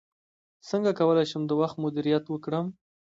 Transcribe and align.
څنګه 0.69 0.91
کولی 0.99 1.25
شم 1.31 1.41
د 1.47 1.51
وخت 1.61 1.75
مدیریت 1.83 2.23
وکړم 2.29 2.67